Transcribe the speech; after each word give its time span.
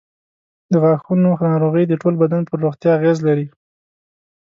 د 0.71 0.73
غاښونو 0.83 1.29
ناروغۍ 1.49 1.85
د 1.87 1.93
ټول 2.01 2.13
بدن 2.23 2.41
پر 2.49 2.57
روغتیا 2.65 2.91
اغېز 2.97 3.17
لري. 3.27 3.47